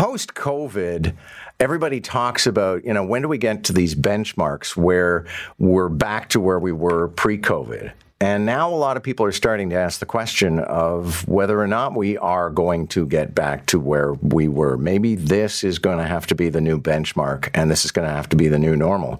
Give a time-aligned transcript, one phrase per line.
[0.00, 1.14] post COVID,
[1.60, 5.26] everybody talks about, you know, when do we get to these benchmarks where
[5.58, 7.92] we're back to where we were pre COVID?
[8.18, 11.66] And now a lot of people are starting to ask the question of whether or
[11.66, 14.78] not we are going to get back to where we were.
[14.78, 18.08] Maybe this is going to have to be the new benchmark and this is going
[18.08, 19.16] to have to be the new normal.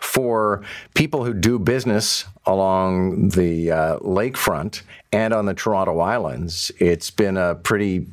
[0.00, 0.62] For
[0.94, 4.80] people who do business along the uh, lakefront
[5.12, 8.06] and on the Toronto Islands, it's been a pretty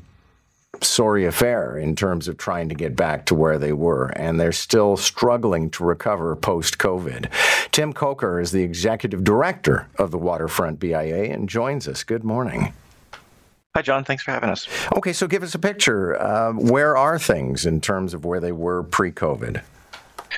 [0.84, 4.52] sorry affair in terms of trying to get back to where they were, and they're
[4.52, 7.30] still struggling to recover post COVID.
[7.72, 12.04] Tim Kocur is the executive director of the Waterfront BIA and joins us.
[12.04, 12.74] Good morning.
[13.76, 14.04] Hi, John.
[14.04, 14.68] Thanks for having us.
[14.98, 16.22] Okay, so give us a picture.
[16.22, 19.62] Uh, where are things in terms of where they were pre COVID?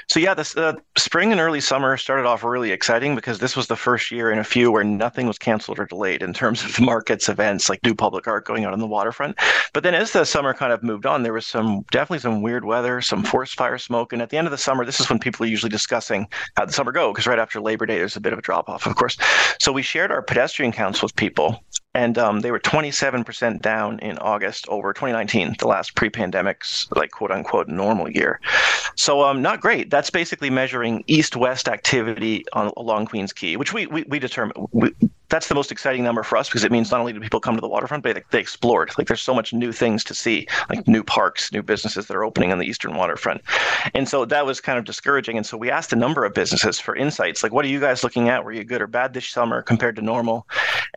[0.08, 3.68] So yeah, the uh, spring and early summer started off really exciting because this was
[3.68, 6.80] the first year in a few where nothing was canceled or delayed in terms of
[6.80, 9.38] markets, events like new public art going on on the waterfront.
[9.74, 12.66] But then as the summer kind of moved on, there was some definitely some weird
[12.66, 15.20] weather, some forest fire smoke, and at the end of the summer, this is when
[15.20, 18.22] people are usually discussing how the summer go because right after Labor Day, there's a
[18.22, 19.18] bit of a drop off, of course.
[19.60, 21.64] So we shared our pedestrian counts with people
[21.96, 26.64] and um, they were 27% down in August over 2019, the last pre-pandemic,
[26.96, 28.40] like quote unquote normal year.
[28.96, 29.90] So um, not great.
[29.90, 34.92] That's basically measuring east-west activity on, along Queens Quay, which we we, we determine we,
[35.30, 37.56] that's the most exciting number for us because it means not only do people come
[37.56, 38.92] to the waterfront, but they, they explored.
[38.98, 42.24] Like there's so much new things to see, like new parks, new businesses that are
[42.24, 43.42] opening on the eastern waterfront.
[43.94, 45.38] And so that was kind of discouraging.
[45.38, 48.04] And so we asked a number of businesses for insights, like what are you guys
[48.04, 48.44] looking at?
[48.44, 50.48] Were you good or bad this summer compared to normal?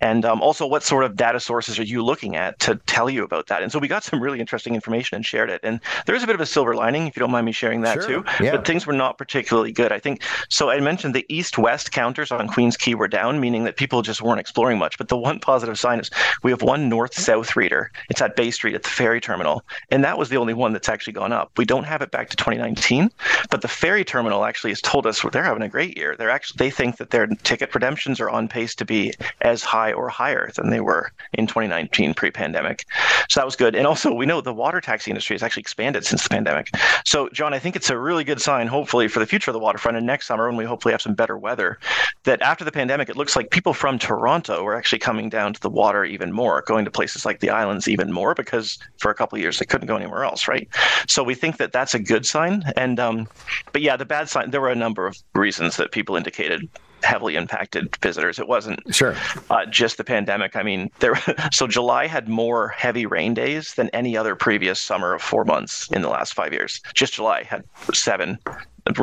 [0.03, 3.25] And um, also, what sort of data sources are you looking at to tell you
[3.25, 3.63] about that?
[3.63, 5.61] And so we got some really interesting information and shared it.
[5.63, 7.81] And there is a bit of a silver lining, if you don't mind me sharing
[7.83, 8.07] that sure.
[8.07, 8.25] too.
[8.43, 8.53] Yeah.
[8.53, 9.93] But things were not particularly good.
[9.93, 10.69] I think so.
[10.69, 14.41] I mentioned the east-west counters on Queens Quay were down, meaning that people just weren't
[14.41, 14.99] exploring much.
[14.99, 16.11] But the one positive sign is
[16.43, 17.91] we have one north south reader.
[18.11, 19.65] It's at Bay Street at the ferry terminal.
[19.91, 21.51] And that was the only one that's actually gone up.
[21.57, 23.11] We don't have it back to 2019,
[23.51, 26.17] but the ferry terminal actually has told us they're having a great year.
[26.17, 29.13] They're actually they think that their ticket redemptions are on pace to be
[29.43, 32.85] as high or higher than they were in 2019 pre-pandemic.
[33.29, 33.75] So that was good.
[33.75, 36.71] And also we know the water taxi industry has actually expanded since the pandemic.
[37.05, 39.61] So John, I think it's a really good sign, hopefully, for the future of the
[39.61, 41.79] waterfront and next summer when we hopefully have some better weather,
[42.25, 45.61] that after the pandemic, it looks like people from Toronto were actually coming down to
[45.61, 49.15] the water even more, going to places like the islands even more because for a
[49.15, 50.69] couple of years they couldn't go anywhere else, right?
[51.09, 52.63] So we think that that's a good sign.
[52.77, 53.27] And um,
[53.73, 54.53] but yeah, the bad sign.
[54.53, 56.69] There were a number of reasons that people indicated
[57.03, 58.39] heavily impacted visitors.
[58.39, 59.17] It wasn't sure
[59.51, 60.55] uh, just the pandemic.
[60.55, 61.15] I mean, there.
[61.53, 65.91] So July had more heavy rain days than any other previous summer of four months
[65.91, 66.81] in the last five years.
[66.95, 68.39] Just July had seven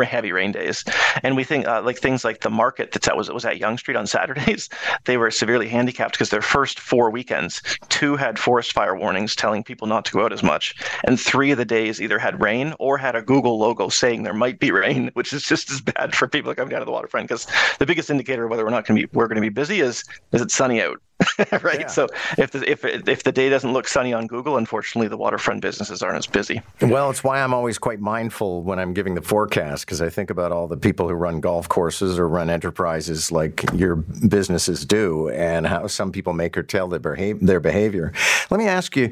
[0.06, 0.84] heavy rain days.
[1.24, 3.98] And we think uh, like things like the market that was was at Yonge Street
[3.98, 4.70] on Saturdays,
[5.06, 9.64] they were severely handicapped because their first four weekends, two had forest fire warnings telling
[9.64, 12.74] people not to go out as much, and three of the days either had rain
[12.80, 16.16] or had a Google logo saying there might be rain, which is just as bad
[16.16, 17.48] for people coming down to the waterfront because
[17.80, 19.80] the biggest indicator of whether we're not going to be we're going to be busy
[19.80, 21.00] is is it sunny out.
[21.62, 21.82] right.
[21.82, 21.88] Yeah.
[21.88, 22.08] So
[22.38, 26.02] if the, if if the day doesn't look sunny on Google, unfortunately, the waterfront businesses
[26.02, 26.62] aren't as busy.
[26.82, 30.30] Well, it's why I'm always quite mindful when I'm giving the forecast because I think
[30.30, 35.30] about all the people who run golf courses or run enterprises like your businesses do,
[35.30, 37.46] and how some people make or tell their behavior.
[37.46, 38.14] Their behavior.
[38.50, 39.12] Let me ask you: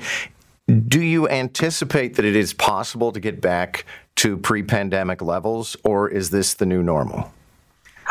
[0.68, 3.86] Do you anticipate that it is possible to get back
[4.18, 7.32] to pre-pandemic levels, or is this the new normal?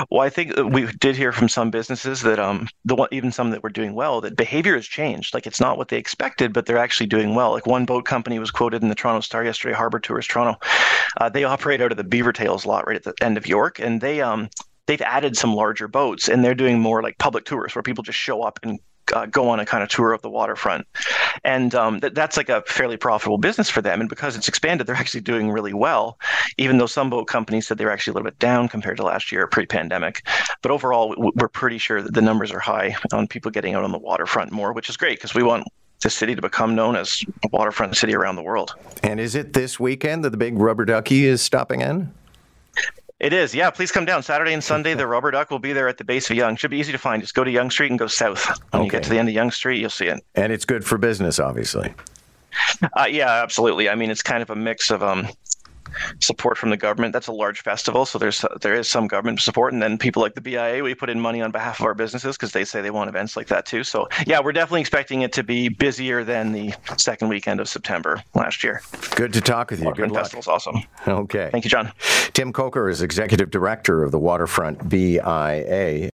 [0.08, 3.50] Well, I think we did hear from some businesses that um the one even some
[3.50, 5.34] that were doing well that behavior has changed.
[5.34, 7.50] Like it's not what they expected, but they're actually doing well.
[7.52, 10.58] Like one boat company was quoted in the Toronto Star yesterday, Harbor Tours Toronto.
[11.20, 13.78] Uh, they operate out of the Beaver Tails lot right at the end of York,
[13.78, 14.48] and they um
[14.86, 18.18] they've added some larger boats and they're doing more like public tours where people just
[18.18, 18.80] show up and
[19.12, 20.86] uh, go on a kind of tour of the waterfront.
[21.44, 24.00] And um, th- that's like a fairly profitable business for them.
[24.00, 26.18] And because it's expanded, they're actually doing really well,
[26.58, 29.04] even though some boat companies said they were actually a little bit down compared to
[29.04, 30.26] last year pre pandemic.
[30.62, 33.92] But overall, we're pretty sure that the numbers are high on people getting out on
[33.92, 35.66] the waterfront more, which is great because we want
[36.02, 38.74] the city to become known as a waterfront city around the world.
[39.02, 42.12] And is it this weekend that the big rubber ducky is stopping in?
[43.20, 43.70] It is, yeah.
[43.70, 44.94] Please come down Saturday and Sunday.
[44.94, 46.58] The rubber duck will be there at the base of Yonge.
[46.58, 47.22] Should be easy to find.
[47.22, 48.46] Just go to Yonge Street and go south.
[48.70, 48.84] When okay.
[48.84, 50.24] you get to the end of Yonge Street, you'll see it.
[50.34, 51.94] And it's good for business, obviously.
[52.96, 53.88] Uh, yeah, absolutely.
[53.88, 55.28] I mean, it's kind of a mix of um,
[56.20, 57.12] support from the government.
[57.12, 60.34] That's a large festival, so there's there is some government support, and then people like
[60.34, 62.90] the BIA, we put in money on behalf of our businesses because they say they
[62.90, 63.84] want events like that too.
[63.84, 68.22] So yeah, we're definitely expecting it to be busier than the second weekend of September
[68.34, 68.82] last year.
[69.14, 69.92] Good to talk with you.
[69.92, 70.24] Good luck.
[70.24, 70.82] Festival's awesome.
[71.06, 71.50] Okay.
[71.52, 71.92] Thank you, John.
[72.32, 76.08] Tim Kocur is executive director of the Waterfront BIA.